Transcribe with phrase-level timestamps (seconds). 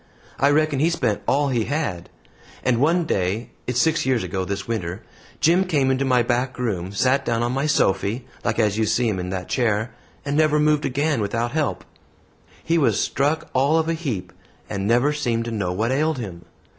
[0.39, 2.09] I reckon he spent all he had.
[2.63, 5.03] And one day it's six years ago this winter
[5.41, 9.07] Jim came into my back room, sat down on my sofy, like as you see
[9.07, 9.93] him in that chair,
[10.25, 11.85] and never moved again without help.
[12.63, 14.33] He was struck all of a heap,
[14.67, 16.45] and never seemed to know what ailed him.